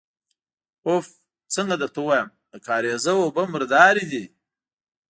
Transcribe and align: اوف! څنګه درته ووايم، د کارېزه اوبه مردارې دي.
اوف! 0.87 1.05
څنګه 1.55 1.75
درته 1.81 1.99
ووايم، 2.01 2.29
د 2.51 2.53
کارېزه 2.67 3.13
اوبه 3.21 3.43
مردارې 3.53 4.05
دي. 4.11 4.23